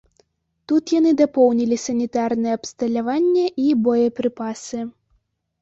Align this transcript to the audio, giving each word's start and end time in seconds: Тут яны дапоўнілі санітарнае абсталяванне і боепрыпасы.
Тут 0.71 0.83
яны 0.99 1.11
дапоўнілі 1.19 1.77
санітарнае 1.85 2.53
абсталяванне 2.59 3.45
і 3.65 3.69
боепрыпасы. 3.89 4.79